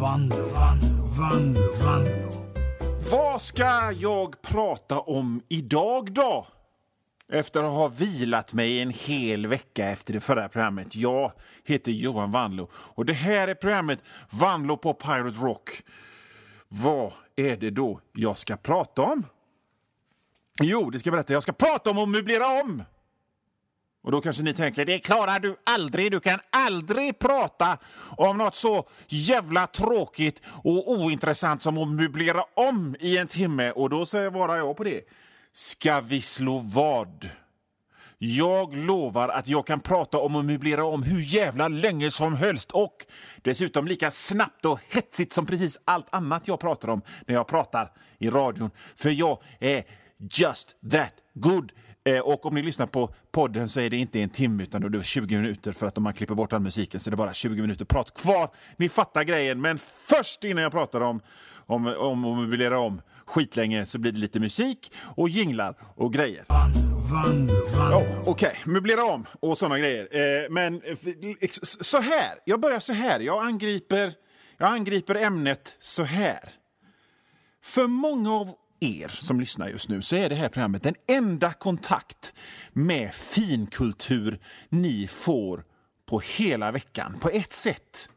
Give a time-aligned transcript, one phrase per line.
[0.00, 0.86] Vando, vando,
[1.18, 2.28] vando, vando.
[3.10, 6.46] Vad ska jag prata om idag då?
[7.32, 10.96] Efter att ha vilat mig en hel vecka efter det förra programmet.
[10.96, 11.32] Jag
[11.64, 15.82] heter Johan Vanlo och det här är programmet Vanlo på Pirate Rock.
[16.68, 19.26] Vad är det då jag ska prata om?
[20.62, 21.32] Jo, det ska jag berätta.
[21.32, 22.82] Jag ska prata om att möblera om.
[24.02, 26.10] Och då kanske ni tänker, det klarar du aldrig.
[26.10, 27.78] Du kan aldrig prata
[28.16, 33.70] om något så jävla tråkigt och ointressant som att möblera om i en timme.
[33.70, 35.00] Och då svarar jag på det.
[35.52, 37.28] Ska vi slå vad?
[38.22, 42.70] Jag lovar att jag kan prata om att möblera om hur jävla länge som helst
[42.70, 43.06] och
[43.42, 47.92] dessutom lika snabbt och hetsigt som precis allt annat jag pratar om när jag pratar
[48.18, 48.70] i radion.
[48.96, 49.84] För jag är
[50.18, 51.72] just that good.
[52.04, 54.98] Eh, och om ni lyssnar på podden så är det inte en timme utan det
[54.98, 57.34] är 20 minuter för att om man klipper bort all musiken så är det bara
[57.34, 58.50] 20 minuter prat kvar.
[58.76, 61.20] Ni fattar grejen, men först innan jag pratar om
[61.66, 66.44] om, om att möblera om skitlänge så blir det lite musik och jinglar och grejer.
[66.48, 68.72] Ja, Okej, okay.
[68.72, 70.08] möblera om och såna grejer.
[70.44, 70.82] Eh, men
[71.82, 73.20] så här, jag börjar så här.
[73.20, 74.12] Jag angriper,
[74.56, 76.50] jag angriper ämnet så här.
[77.62, 81.52] För många av er som lyssnar just nu så är det här programmet den enda
[81.52, 82.32] kontakt
[82.72, 85.64] med finkultur ni får
[86.06, 87.18] på hela veckan.
[87.20, 88.08] På ett sätt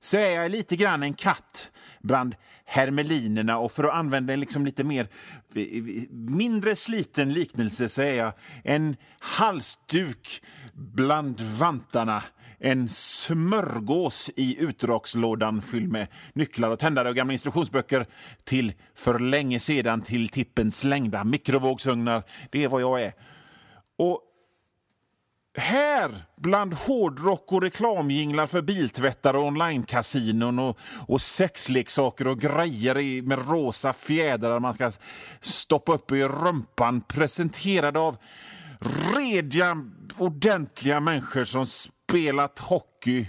[0.00, 1.70] så är jag lite grann en katt
[2.02, 5.08] bland hermelinerna och för att använda en liksom lite mer
[5.54, 8.32] eh, eh, mindre sliten liknelse så är jag
[8.64, 10.42] en halsduk
[10.74, 12.22] bland vantarna
[12.58, 18.06] en smörgås i utdragslådan fylld med nycklar och tändare och gamla instruktionsböcker
[18.44, 22.22] till för länge sedan till tippen slängda mikrovågsugnar.
[22.50, 23.12] Det är vad jag är.
[23.96, 24.20] Och
[25.58, 33.48] här, bland hårdrock och reklamjinglar för biltvättar och onlinekasinon och, och sexleksaker och grejer med
[33.48, 34.92] rosa fjädrar man ska
[35.40, 38.16] stoppa upp i rumpan presenterade av
[39.14, 39.84] rediga,
[40.18, 41.66] ordentliga människor som
[42.08, 43.26] spelat hockey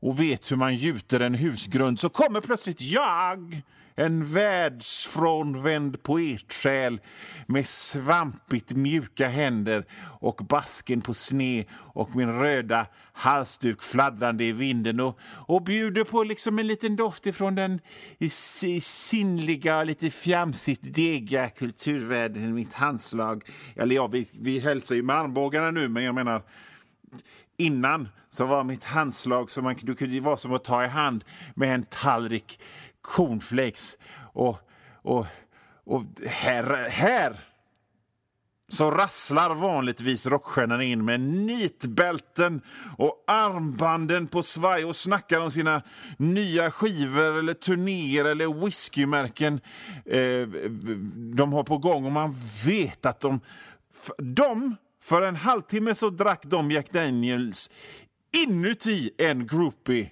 [0.00, 3.62] och vet hur man gjuter en husgrund så kommer plötsligt jag
[3.94, 7.00] en världsfrånvänd poetsjäl
[7.46, 9.84] med svampigt mjuka händer
[10.20, 16.24] och basken på sne och min röda halsduk fladdrande i vinden och, och bjuder på
[16.24, 17.80] liksom en liten doft ifrån den
[18.80, 23.44] sinnliga, lite fjamsigt degiga kulturvärlden, i mitt handslag.
[23.76, 26.42] Eller ja, vi, vi hälsar ju med armbågarna nu, men jag menar
[27.58, 31.24] innan så var mitt handslag som man, du kunde vara som att ta i hand
[31.54, 32.60] med en tallrik
[33.00, 33.98] cornflakes.
[34.32, 34.58] Och,
[35.02, 35.26] och,
[35.84, 37.36] och här, här
[38.68, 42.60] så rasslar vanligtvis rockstjärnan in med nitbälten
[42.96, 45.82] och armbanden på svaj och snackar om sina
[46.16, 49.60] nya skivor eller turnéer eller whiskymärken
[50.04, 50.48] eh,
[51.36, 52.04] de har på gång.
[52.04, 52.34] Och man
[52.66, 53.40] vet att de,
[54.18, 57.70] de för en halvtimme så drack de Jack Daniels
[58.46, 60.10] inuti en groupie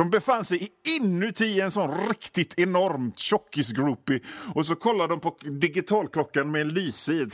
[0.00, 0.68] de befann sig
[0.98, 4.20] inuti en sån riktigt enorm tjockis-groupie.
[4.54, 7.26] och så kollade de på digitalklockan med en lyse i.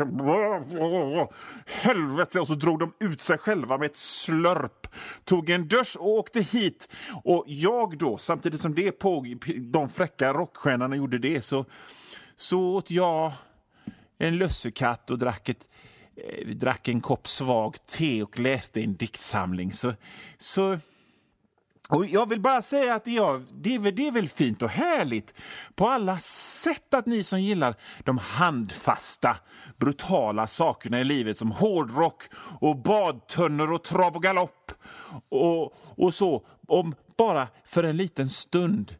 [1.66, 2.40] Helvete!
[2.40, 4.86] Och så drog de ut sig själva med ett slörp,
[5.24, 6.88] tog en dusch och åkte hit.
[7.24, 11.64] Och jag då, samtidigt som det pågick, de fräcka rockstjärnorna gjorde det, så,
[12.36, 13.32] så åt jag
[14.18, 15.68] en lussekatt och drack ett
[16.16, 19.72] Eh, vi drack en kopp svagt te och läste en diktsamling.
[19.72, 19.92] Så,
[20.38, 20.78] så
[21.88, 24.70] och jag vill bara säga att ja, det, är väl, det är väl fint och
[24.70, 25.34] härligt
[25.74, 27.74] på alla sätt att ni som gillar
[28.04, 29.36] de handfasta,
[29.76, 32.22] brutala sakerna i livet som hårdrock
[32.60, 34.72] och badtunnor och trav och galopp
[35.28, 35.74] och,
[36.04, 38.94] och så, om bara för en liten stund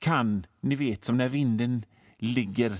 [0.00, 1.84] kan, ni vet, som när vinden
[2.18, 2.72] ligger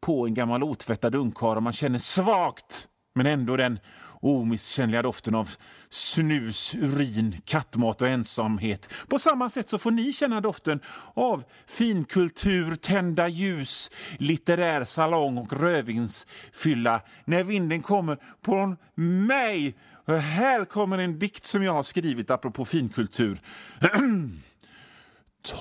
[0.00, 3.78] på en gammal otvättad ungkarl och man känner svagt men ändå den
[4.24, 5.50] omisskännliga doften av
[5.88, 8.88] snus, urin, kattmat och ensamhet.
[9.08, 10.80] På samma sätt så får ni känna doften
[11.14, 19.74] av finkultur, tända ljus, litterär salong och rödvinsfylla när vinden kommer på mig.
[20.06, 23.38] Och här kommer en dikt som jag har skrivit apropå finkultur.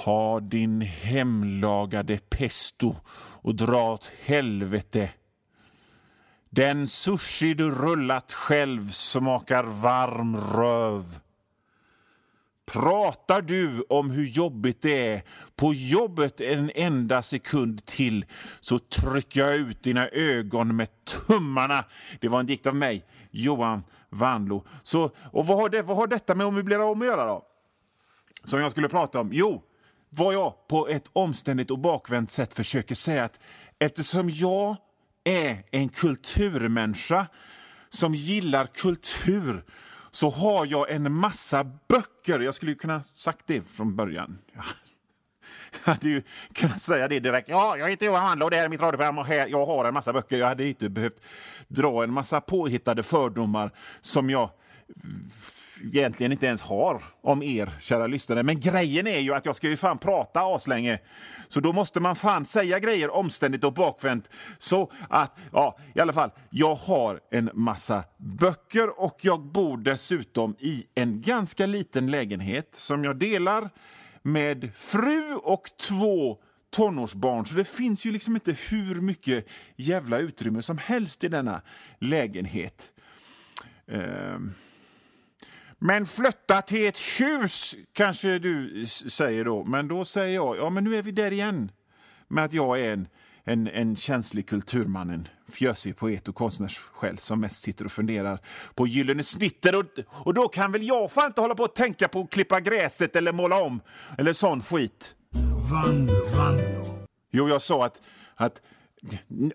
[0.04, 2.96] Ta din hemlagade pesto
[3.42, 5.10] och dra åt helvete
[6.54, 11.20] den sushi du rullat själv smakar varm röv.
[12.66, 15.24] Pratar du om hur jobbigt det är
[15.56, 18.26] på jobbet en enda sekund till
[18.60, 21.86] så trycker jag ut dina ögon med tummarna.
[22.20, 24.66] Det var en dikt av mig, Johan Vanlo.
[24.84, 27.46] Så, och vad har, det, vad har detta med att möblera om att göra då?
[28.44, 29.30] Som jag skulle prata om?
[29.34, 29.64] Jo,
[30.10, 33.40] vad jag på ett omständigt och bakvänt sätt försöker säga att
[33.80, 34.76] eftersom jag
[35.24, 37.28] är en kulturmänniska
[37.90, 39.64] som gillar kultur
[40.12, 42.40] så har jag en massa böcker.
[42.40, 44.38] Jag skulle kunna sagt det från början.
[44.54, 44.64] Jag
[45.94, 46.22] hade ju
[46.54, 47.50] kunnat säga det direkt.
[47.50, 49.86] Ja, jag heter Johan Wandler och det här är mitt radioprogram och här, jag har
[49.86, 50.38] en massa böcker.
[50.38, 51.22] Jag hade inte behövt
[51.68, 53.72] dra en massa påhittade fördomar
[54.02, 54.50] som jag
[55.82, 58.44] egentligen inte ens har om er, kära lyssnare.
[58.44, 61.00] Men grejen är ju att jag ska ju fan prata aslänge.
[61.48, 64.30] Så då måste man fan säga grejer omständigt och bakvänt.
[64.58, 70.56] Så att, ja, i alla fall, jag har en massa böcker och jag bor dessutom
[70.60, 73.70] i en ganska liten lägenhet som jag delar
[74.22, 76.38] med fru och två
[76.70, 77.46] tonårsbarn.
[77.46, 81.62] Så det finns ju liksom inte hur mycket jävla utrymme som helst i denna
[82.00, 82.94] lägenhet.
[83.88, 84.54] Um.
[85.86, 89.64] Men flytta till ett hus, kanske du säger då.
[89.64, 91.72] Men då säger jag, ja men nu är vi där igen.
[92.28, 93.08] Med att jag är en,
[93.44, 98.40] en, en känslig kulturman, en fjösig poet och konstnärssjäl som mest sitter och funderar
[98.76, 99.76] på gyllene snitter.
[99.76, 102.60] Och, och då kan väl jag fan inte hålla på att tänka på att klippa
[102.60, 103.82] gräset eller måla om
[104.18, 105.16] eller sån skit.
[105.72, 107.08] Vandro, vandro.
[107.32, 108.02] Jo, jag sa att,
[108.36, 108.62] att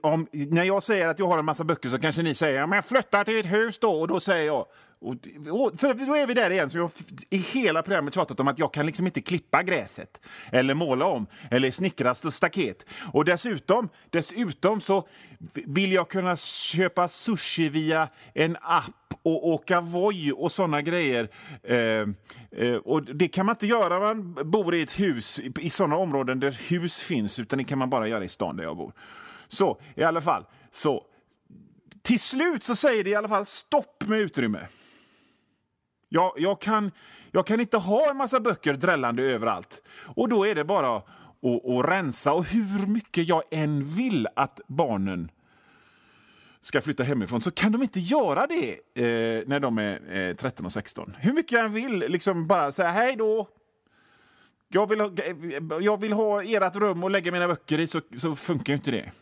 [0.03, 2.83] om, när jag säger att jag har en massa böcker så kanske ni säger men
[2.83, 4.67] flytta till ett hus då och då säger jag
[5.01, 5.15] och,
[5.51, 6.91] och, för då är vi där igen, som jag
[7.31, 10.21] i hela programmet tjatat om att jag kan liksom inte klippa gräset
[10.53, 12.87] eller måla om eller snickra staket.
[13.13, 15.09] Och dessutom, dessutom så
[15.55, 21.29] vill jag kunna köpa sushi via en app och åka Voi och såna grejer.
[21.63, 22.09] Eh,
[22.67, 24.03] eh, och det kan man inte göra om
[24.35, 27.79] man bor i ett hus i, i såna områden där hus finns, utan det kan
[27.79, 28.93] man bara göra i stan där jag bor.
[29.49, 31.05] Så i alla fall, så
[32.03, 34.67] till slut så säger det i alla fall stopp med utrymme.
[36.09, 36.91] Jag, jag, kan,
[37.33, 39.83] jag kan inte ha en massa böcker drällande överallt.
[40.05, 41.05] Och då är det bara att,
[41.45, 42.33] att rensa.
[42.33, 45.31] Och hur mycket jag än vill att barnen
[46.61, 50.67] ska flytta hemifrån så kan de inte göra det eh, när de är eh, 13
[50.67, 51.17] och 16.
[51.19, 53.49] Hur mycket jag än vill liksom bara säga hej då.
[54.69, 55.11] Jag vill ha,
[55.81, 59.13] jag vill ha ert rum och lägga mina böcker i så, så funkar inte det.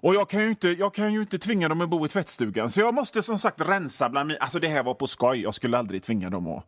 [0.00, 2.70] Och jag kan, ju inte, jag kan ju inte tvinga dem att bo i tvättstugan,
[2.70, 4.38] så jag måste som sagt rensa bland mina...
[4.40, 6.64] Alltså det här var på skoj, jag skulle aldrig tvinga dem att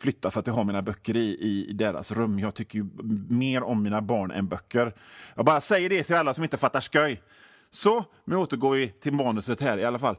[0.00, 1.38] flytta för att jag har mina böcker i,
[1.68, 2.38] i deras rum.
[2.38, 2.86] Jag tycker ju
[3.28, 4.92] mer om mina barn än böcker.
[5.34, 7.22] Jag bara säger det till alla som inte fattar skoj.
[7.70, 10.16] Så, nu återgår vi till manuset här i alla fall.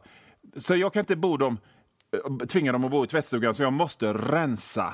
[0.55, 1.57] Så jag kan inte bo dem,
[2.15, 4.93] eh, tvinga dem att bo i tvättstugan, så jag måste rensa.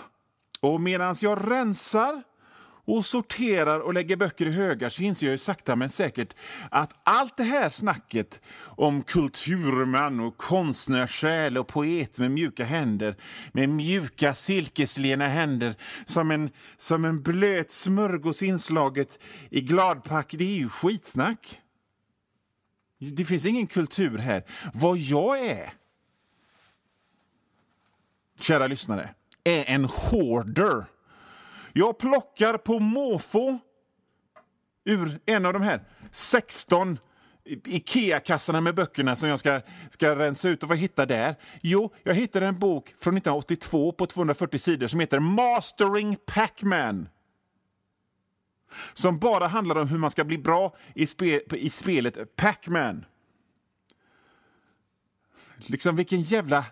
[0.61, 2.23] Och medan jag rensar
[2.89, 6.35] och sorterar och lägger böcker i högar så inser jag ju sakta men säkert
[6.71, 13.15] att allt det här snacket om kulturman och konstnärssjäl och poet med mjuka händer,
[13.51, 15.75] med mjuka silkeslena händer
[16.05, 19.19] som en, som en blöt smörgås inslaget
[19.49, 21.61] i gladpack, det är ju skitsnack.
[22.99, 24.43] Det finns ingen kultur här.
[24.73, 25.73] Vad jag är,
[28.39, 29.09] kära lyssnare,
[29.43, 30.85] är en hoarder
[31.79, 33.59] jag plockar på måfå
[34.85, 36.99] ur en av de här 16
[37.65, 40.63] Ikea-kassarna med böckerna som jag ska, ska rensa ut.
[40.63, 41.35] Och vad hittar där?
[41.61, 47.09] Jo, jag hittade en bok från 1982 på 240 sidor som heter Mastering Pac-Man.
[48.93, 53.05] Som bara handlar om hur man ska bli bra i, spe, i spelet Pac-Man.
[55.57, 56.65] Liksom vilken jävla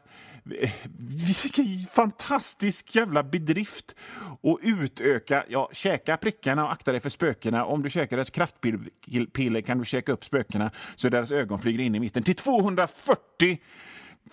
[1.43, 3.95] vilken fantastisk jävla bedrift
[4.43, 7.65] att utöka, ja, käka prickarna och akta dig för spökena.
[7.65, 11.95] Om du käkar ett kraftpiller kan du käka upp spökena så deras ögon flyger in
[11.95, 13.57] i mitten till 240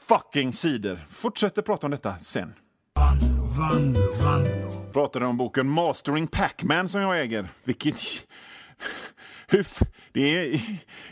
[0.08, 0.98] fucking sidor.
[1.08, 2.54] Fortsätter prata om detta sen.
[3.58, 4.92] Vandro, vandro.
[4.92, 7.48] Pratade om boken Mastering Pac-Man som jag äger.
[7.64, 7.96] Vilket
[10.12, 10.60] det är,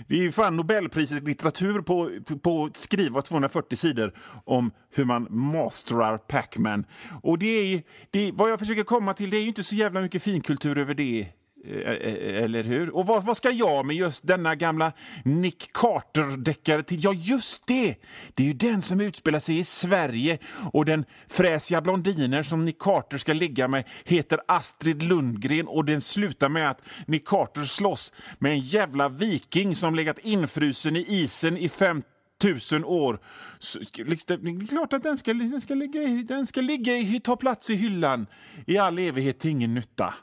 [0.06, 2.10] det är fan Nobelpriset i litteratur på,
[2.42, 4.12] på att skriva 240 sidor
[4.44, 6.84] om hur man masterar Pac-Man.
[7.22, 10.00] Och det är, det, vad jag försöker komma till, det är ju inte så jävla
[10.00, 11.28] mycket finkultur över det
[11.64, 12.90] Eh, eh, eh, eller hur?
[12.96, 14.92] Och vad, vad, ska jag med just denna gamla
[15.24, 17.04] Nick Carter-deckare till?
[17.04, 17.94] Ja, just det!
[18.34, 20.38] Det är ju den som utspelar sig i Sverige
[20.72, 26.00] och den fräsiga blondiner som Nick Carter ska ligga med heter Astrid Lundgren och den
[26.00, 31.56] slutar med att Nick Carter slåss med en jävla viking som legat infrusen i isen
[31.56, 32.02] i fem
[32.40, 33.20] tusen år.
[33.58, 37.36] Så, liksom, det är klart att den ska, den ska ligga, den ska ligga ta
[37.36, 38.26] plats i hyllan
[38.66, 40.14] i all evighet till ingen nytta.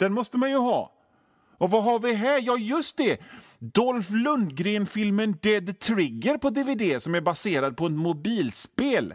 [0.00, 0.92] Den måste man ju ha.
[1.58, 2.40] Och vad har vi här?
[2.42, 3.20] Ja, just det!
[3.58, 9.14] Dolph Lundgren-filmen Dead Trigger på DVD som är baserad på ett mobilspel.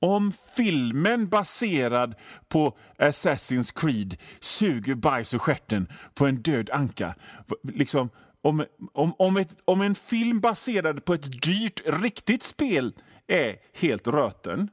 [0.00, 2.14] om filmen baserad
[2.48, 7.14] på Assassin's Creed suger bajs och stjärten på en död anka.
[7.62, 8.10] Liksom,
[8.42, 12.94] om, om, om, ett, om en film baserad på ett dyrt, riktigt spel
[13.26, 14.70] är helt röten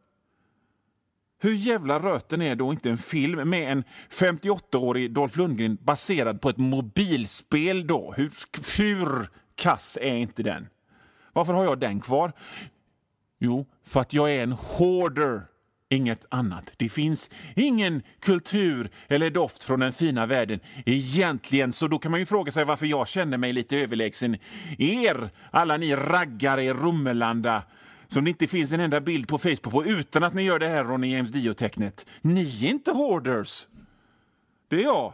[1.40, 6.50] hur jävla röten är då inte en film med en 58-årig Dolph Lundgren baserad på
[6.50, 8.14] ett mobilspel då?
[8.18, 8.32] Hur,
[8.78, 10.68] hur kass är inte den?
[11.34, 12.32] Varför har jag den kvar?
[13.40, 15.42] Jo, för att jag är en hoarder.
[15.92, 16.74] Inget annat.
[16.78, 21.72] Det finns ingen kultur eller doft från den fina världen egentligen.
[21.72, 24.38] Så då kan man ju fråga sig varför jag känner mig lite överlägsen
[24.78, 27.64] er, alla ni raggare i Rummelanda
[28.12, 30.68] som det inte finns en enda bild på Facebook på utan att ni gör det
[30.68, 32.06] här Ronny James Dio-tecknet.
[32.22, 33.68] Ni är inte hoarders.
[34.68, 35.14] Det är jag.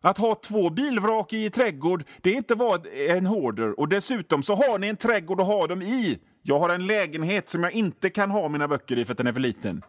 [0.00, 3.80] Att ha två bilvrak i trädgård, det är inte vara en hoarder.
[3.80, 6.18] Och dessutom så har ni en trädgård att ha dem i.
[6.42, 9.26] Jag har en lägenhet som jag inte kan ha mina böcker i för att den
[9.26, 9.82] är för liten.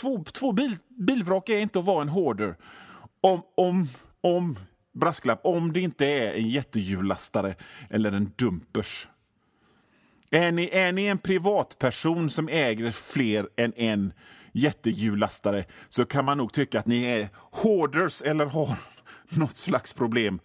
[0.00, 2.56] Två, två bil, bilvrak är inte att vara en hoarder.
[3.20, 3.88] Om, om,
[4.20, 4.58] om,
[4.92, 7.54] brasklapp, om det inte är en jättehjullastare
[7.90, 9.08] eller en dumpers.
[10.36, 14.12] Är ni, är ni en privatperson som äger fler än en
[14.52, 18.78] jättehjullastare så kan man nog tycka att ni är hoarders eller har
[19.28, 20.40] något slags problem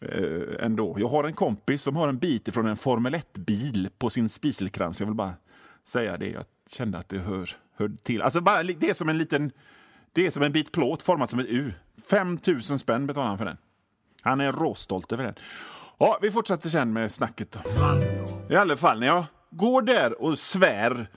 [0.00, 0.96] eh, ändå.
[0.98, 5.00] Jag har en kompis som har en bit från en Formel 1-bil på sin spiselkrans.
[5.00, 5.34] Jag vill bara
[5.84, 6.30] säga det.
[6.30, 8.22] Jag kände att det hör, hör till.
[8.22, 9.52] Alltså bara, det är som en liten...
[10.12, 11.72] Det är som en bit plåt format som ett U.
[12.10, 13.56] 5 000 spänn betalar han för den.
[14.22, 15.34] Han är råstolt över den.
[15.98, 17.52] Ja, vi fortsätter sen med snacket.
[17.52, 17.60] Då.
[18.54, 21.08] I alla fall, när jag går där och svär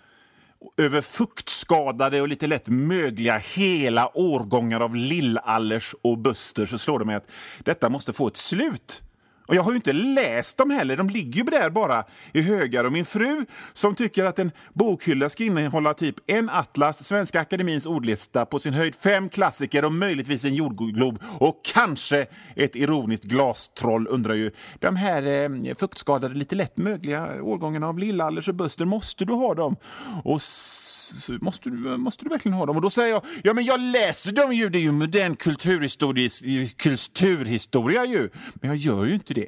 [0.78, 7.06] över fuktskadade och lite lätt mögliga hela årgångar av Lill-Allers och Buster så slår det
[7.06, 7.28] mig att
[7.60, 9.02] detta måste få ett slut.
[9.50, 12.04] Och jag har ju inte läst dem heller, de ligger ju där bara
[12.34, 12.84] i högar.
[12.84, 17.86] Och min fru, som tycker att en bokhylla ska innehålla typ en atlas, Svenska Akademins
[17.86, 22.26] ordlista, på sin höjd fem klassiker och möjligtvis en jordglob och kanske
[22.56, 24.52] ett ironiskt glastroll, undrar ju.
[24.80, 29.54] De här eh, fuktskadade, lite lätt mögliga årgångarna av Lill-Allers och Buster, måste du ha
[29.54, 29.76] dem?
[30.24, 30.42] Och
[31.42, 32.76] måste, du, måste du verkligen ha dem?
[32.76, 38.06] Och då säger jag, ja men jag läser dem ju, det är ju modern kulturhistoria
[38.06, 38.30] ju.
[38.54, 39.39] Men jag gör ju inte det.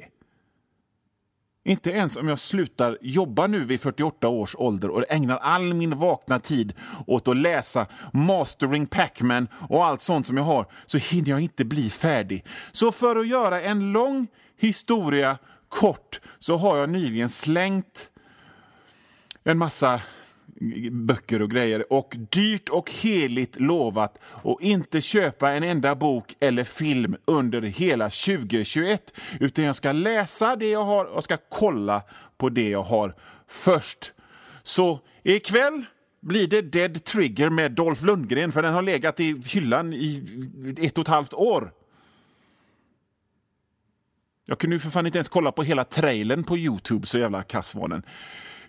[1.64, 5.98] Inte ens om jag slutar jobba nu vid 48 års ålder och ägnar all min
[5.98, 6.72] vakna tid
[7.06, 11.64] åt att läsa Mastering Pacman och allt sånt som jag har så hinner jag inte
[11.64, 12.44] bli färdig.
[12.72, 14.28] Så för att göra en lång
[14.58, 15.38] historia
[15.68, 18.10] kort så har jag nyligen slängt
[19.44, 20.00] en massa
[20.90, 26.64] böcker och grejer och dyrt och heligt lovat att inte köpa en enda bok eller
[26.64, 29.18] film under hela 2021.
[29.40, 32.02] Utan jag ska läsa det jag har och ska kolla
[32.36, 33.14] på det jag har
[33.46, 34.12] först.
[34.62, 35.84] Så ikväll
[36.20, 40.22] blir det Dead Trigger med Dolph Lundgren för den har legat i hyllan i
[40.78, 41.72] ett och ett halvt år.
[44.46, 47.42] Jag kunde ju för fan inte ens kolla på hela trailern på Youtube, så jävla
[47.42, 48.02] kass var den.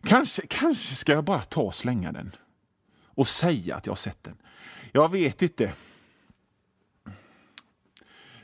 [0.05, 2.31] Kanske, kanske ska jag bara ta och slänga den
[3.05, 4.37] och säga att jag har sett den.
[4.91, 5.71] Jag vet inte.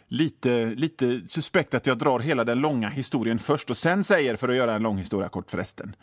[0.08, 4.50] Lite, lite suspekt att jag drar hela den långa historien först och sen säger, för
[4.50, 5.96] att göra en lång historia kort förresten,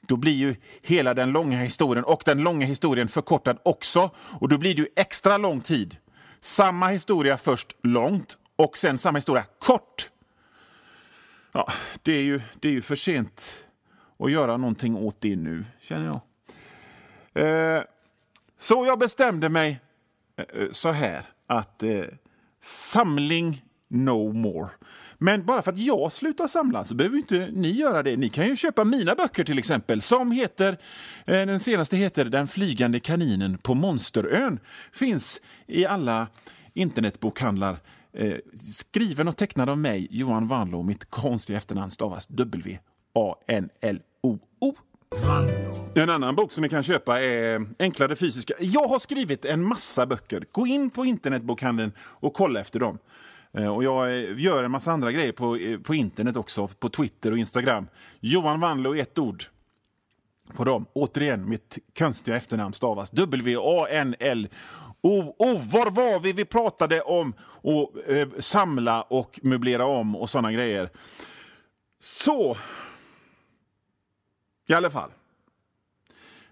[0.00, 4.10] då blir ju hela den långa historien och den långa historien förkortad också.
[4.16, 5.96] Och då blir det ju extra lång tid.
[6.40, 10.10] Samma historia först långt och sen samma historia kort.
[11.52, 13.64] Ja, det är ju, det är ju för sent
[14.20, 16.20] och göra någonting åt det nu, känner jag.
[17.76, 17.82] Eh,
[18.58, 19.80] så jag bestämde mig
[20.36, 22.04] eh, eh, så här att eh,
[22.62, 24.68] samling no more.
[25.18, 28.16] Men bara för att jag slutar samla så behöver inte ni göra det.
[28.16, 30.78] Ni kan ju köpa mina böcker till exempel som heter,
[31.26, 34.58] eh, den senaste heter Den flygande kaninen på Monsterön.
[34.92, 36.26] Finns i alla
[36.74, 37.76] internetbokhandlar.
[38.12, 40.82] Eh, skriven och tecknad av mig, Johan Wanlo.
[40.82, 44.09] Mitt konstiga efternamn stavas W-A-N-L O.
[45.94, 48.54] En annan bok som ni kan köpa är Enklare fysiska.
[48.58, 50.44] Jag har skrivit en massa böcker.
[50.52, 52.98] Gå in på internetbokhandeln och kolla efter dem.
[53.52, 56.88] Eh, och jag eh, gör en massa andra grejer på, eh, på internet också, på
[56.88, 57.88] Twitter och Instagram.
[58.20, 59.44] Johan Wanlo i ett ord
[60.56, 60.86] på dem.
[60.92, 64.54] Återigen, mitt konstiga efternamn stavas W-A-N-L-O.
[65.38, 66.32] Oh, var var vi?
[66.32, 70.90] Vi pratade om att eh, samla och möblera om och såna grejer.
[71.98, 72.56] Så,
[74.68, 75.10] i alla fall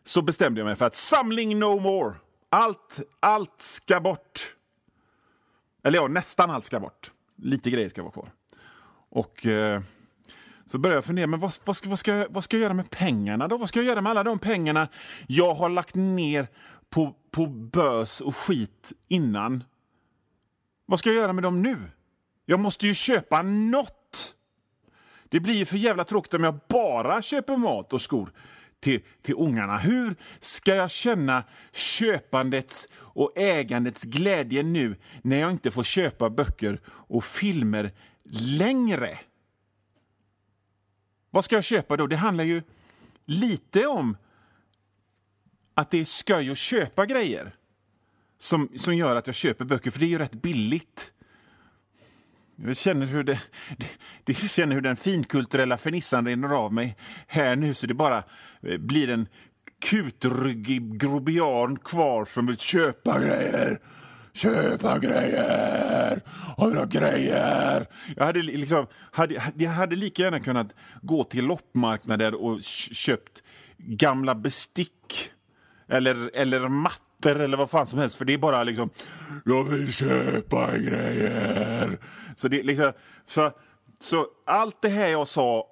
[0.05, 2.15] så bestämde jag mig för att samling no more.
[2.50, 4.55] Allt, allt ska bort.
[5.85, 7.12] Eller ja, nästan allt ska bort.
[7.37, 8.33] Lite grejer ska vara kvar.
[9.11, 9.83] Och eh,
[10.67, 12.91] så började jag fundera, men vad, vad, ska, vad, ska, vad ska jag göra med
[12.91, 13.57] pengarna då?
[13.57, 14.88] Vad ska jag göra med alla de pengarna
[15.27, 16.49] jag har lagt ner
[16.91, 19.65] på, på bös och skit innan?
[20.87, 21.77] Vad ska jag göra med dem nu?
[22.45, 23.98] Jag måste ju köpa något!
[25.28, 28.32] Det blir ju för jävla tråkigt om jag bara köper mat och skor
[28.80, 29.78] till, till ungarna.
[29.78, 36.80] Hur ska jag känna köpandets och ägandets glädje nu när jag inte får köpa böcker
[36.87, 37.92] och filmer
[38.58, 39.18] längre?
[41.30, 42.06] Vad ska jag köpa då?
[42.06, 42.62] Det handlar ju
[43.25, 44.16] lite om
[45.75, 47.54] att det är sköj att köpa grejer
[48.38, 51.12] som, som gör att jag köper böcker, för det är ju rätt billigt.
[52.65, 53.41] Jag känner hur, det,
[54.25, 56.97] det, känner hur den finkulturella fernissan rinner av mig
[57.27, 58.25] här nu så det bara
[58.62, 59.29] eh, blir en
[59.83, 63.81] kutryggig grobian kvar som vill köpa grejer.
[64.33, 66.21] Köpa grejer!
[66.57, 67.87] Och vill ha grejer!
[68.17, 72.62] Jag hade, liksom, hade, jag hade lika gärna kunnat gå till loppmarknader och
[72.93, 73.43] köpt
[73.77, 75.31] gamla bestick
[75.88, 78.17] eller, eller mattor eller vad fan som helst.
[78.17, 78.91] För det är bara liksom,
[79.45, 81.99] jag vill köpa grejer.
[82.37, 82.93] Så, det, liksom,
[83.27, 83.51] så,
[84.01, 85.67] så allt det här jag sa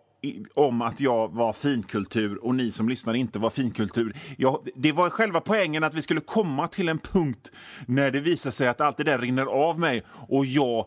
[0.55, 4.17] om att jag var finkultur och ni som lyssnar inte var finkultur.
[4.37, 7.53] Jag, det var själva poängen att vi skulle komma till en punkt
[7.87, 10.87] när det visar sig att allt det där rinner av mig och jag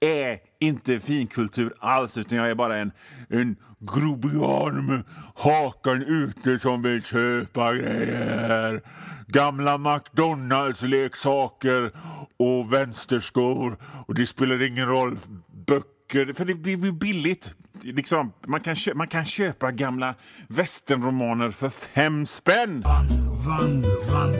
[0.00, 2.92] är inte finkultur alls utan jag är bara en,
[3.28, 5.02] en grobian med
[5.34, 8.80] hakan ute som vill köpa grejer.
[9.26, 11.92] Gamla McDonalds-leksaker
[12.36, 15.18] och vänsterskor och det spelar ingen roll.
[15.66, 20.14] Böcker, för det, det billigt liksom, man, kan köpa, man kan köpa gamla
[20.48, 22.84] västernromaner för fem spänn.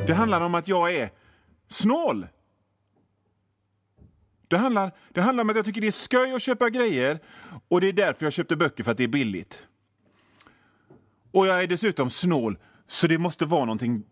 [0.06, 1.10] Det handlar om att jag är
[1.68, 2.26] snål.
[4.48, 7.18] Det handlar, det handlar om att jag tycker det är sköj att köpa grejer
[7.68, 9.62] och det är därför jag köpte böcker, för att det är billigt.
[11.32, 14.02] Och jag är dessutom snål, så det måste vara någonting,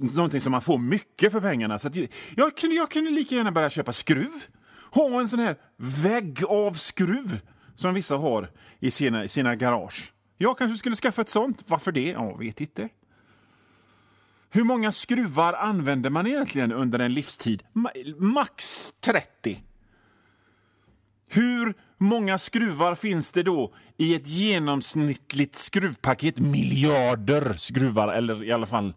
[0.00, 1.78] någonting som man får mycket för pengarna.
[1.78, 1.90] Så
[2.36, 4.30] jag, kunde, jag kunde lika gärna börja köpa skruv.
[4.90, 7.40] Ha en sån här vägg av skruv
[7.76, 10.12] som vissa har i sina, sina garage.
[10.36, 11.64] Jag kanske skulle skaffa ett sånt.
[11.66, 12.06] Varför det?
[12.06, 12.88] Jag vet inte.
[14.50, 17.62] Hur många skruvar använder man egentligen under en livstid?
[18.18, 19.62] Max 30.
[21.28, 26.38] Hur många skruvar finns det då i ett genomsnittligt skruvpaket?
[26.38, 28.94] Miljarder skruvar, eller i alla fall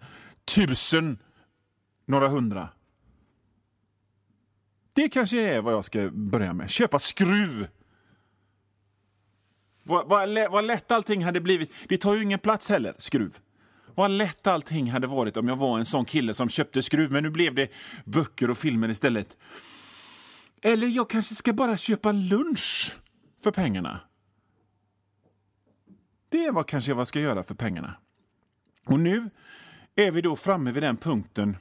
[0.56, 1.18] tusen,
[2.06, 2.70] några hundra.
[4.94, 6.70] Det kanske är vad jag ska börja med.
[6.70, 7.68] Köpa skruv.
[9.84, 11.72] Vad, vad, vad lätt allting hade blivit.
[11.88, 13.38] Det tar ju ingen plats heller, skruv.
[13.96, 17.24] Vad lätt allting hade varit om jag var en sån kille som köpte skruv, men
[17.24, 17.72] nu blev det
[18.06, 19.38] böcker och filmer istället.
[20.62, 22.98] Eller jag kanske ska bara köpa lunch
[23.44, 24.00] för pengarna.
[26.30, 27.96] Det är vad kanske jag ska göra för pengarna.
[28.86, 29.30] Och nu
[29.96, 31.58] är vi då framme vid den punkten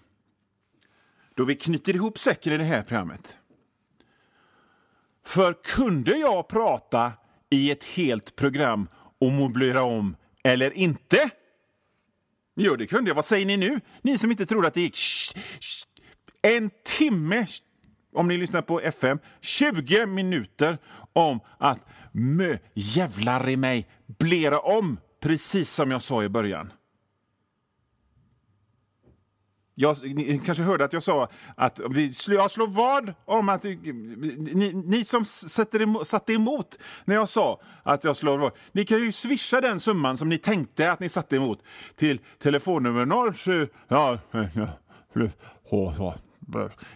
[1.35, 3.39] då vi knyter ihop säcken i det här programmet.
[5.25, 7.13] För kunde jag prata
[7.51, 8.89] i ett helt program
[9.21, 11.31] och möblera om eller inte?
[12.57, 13.15] Jo, det kunde jag.
[13.15, 13.81] Vad säger ni nu?
[14.03, 14.99] Ni som inte tror att det gick
[16.43, 17.47] en timme,
[18.15, 20.79] om ni lyssnar på FM, 20 minuter
[21.13, 21.81] om att
[22.13, 26.73] mö jävlar i mig blera om, precis som jag sa i början.
[29.81, 34.73] Jag, ni kanske hörde att jag sa att vi, jag slår vad om att ni,
[34.85, 38.99] ni som sätter emot, satte emot när jag sa att jag slår vad, ni kan
[38.99, 41.63] ju swisha den summan som ni tänkte att ni satte emot
[41.97, 43.69] till telefonnummer 07...
[43.89, 46.15] Ja, ja,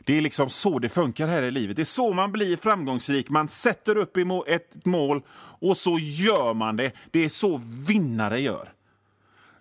[0.04, 1.76] det är liksom så det funkar här i livet.
[1.76, 3.30] Det är så man blir framgångsrik.
[3.30, 4.16] Man sätter upp
[4.46, 5.22] ett mål
[5.60, 6.92] och så gör man det.
[7.10, 8.72] Det är så vinnare gör.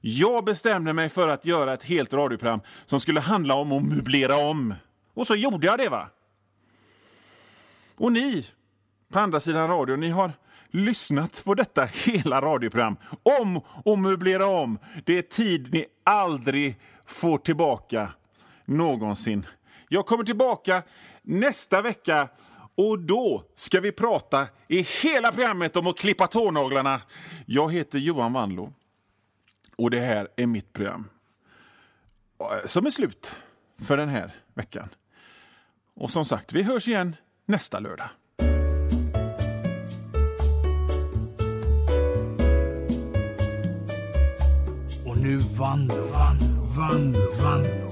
[0.01, 4.37] Jag bestämde mig för att göra ett helt radioprogram som skulle handla om att möblera
[4.37, 4.73] om.
[5.13, 5.89] Och så gjorde jag det.
[5.89, 6.09] va?
[7.97, 8.47] Och ni
[9.11, 10.31] på andra sidan radion, ni har
[10.71, 14.79] lyssnat på detta hela radioprogram om att möblera om.
[15.05, 18.13] Det är tid ni aldrig får tillbaka
[18.65, 19.45] någonsin.
[19.89, 20.83] Jag kommer tillbaka
[21.21, 22.27] nästa vecka
[22.75, 27.01] och då ska vi prata i hela programmet om att klippa tånaglarna.
[27.45, 28.73] Jag heter Johan Wanlo.
[29.81, 31.09] Och det här är mitt program.
[32.39, 33.35] Eh, som är slut
[33.79, 34.89] för den här veckan.
[35.95, 37.15] Och som sagt, vi hörs igen
[37.45, 38.09] nästa lördag.
[45.05, 46.37] Och nu vann, vann,
[46.77, 47.90] vann, vann